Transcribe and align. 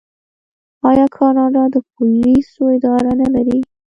آیا 0.89 1.05
کاناډا 1.17 1.63
د 1.73 1.75
پولیسو 1.91 2.61
اداره 2.75 3.11
نلري؟ 3.21 3.59